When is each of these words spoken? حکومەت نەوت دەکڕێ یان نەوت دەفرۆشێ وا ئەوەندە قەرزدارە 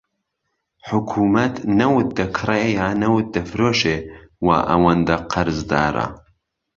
حکومەت 0.89 1.55
نەوت 1.79 2.07
دەکڕێ 2.17 2.61
یان 2.77 2.95
نەوت 3.03 3.25
دەفرۆشێ 3.35 3.97
وا 4.45 4.57
ئەوەندە 4.69 5.17
قەرزدارە 5.31 6.07